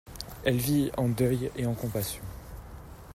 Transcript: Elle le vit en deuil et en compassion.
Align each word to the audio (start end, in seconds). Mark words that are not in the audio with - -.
Elle 0.45 0.55
le 0.55 0.61
vit 0.63 0.91
en 0.97 1.09
deuil 1.09 1.51
et 1.55 1.67
en 1.67 1.75
compassion. 1.75 2.23